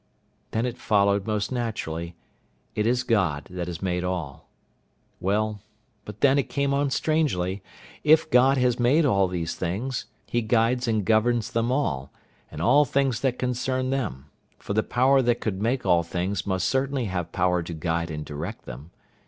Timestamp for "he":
10.25-10.41